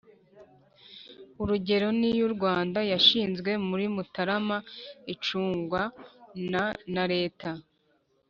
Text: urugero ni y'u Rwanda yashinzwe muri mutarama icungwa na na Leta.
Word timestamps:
urugero 1.41 1.87
ni 1.99 2.09
y'u 2.17 2.29
Rwanda 2.35 2.79
yashinzwe 2.91 3.51
muri 3.67 3.85
mutarama 3.95 4.57
icungwa 5.13 5.81
na 6.51 6.65
na 6.93 7.03
Leta. 7.13 7.49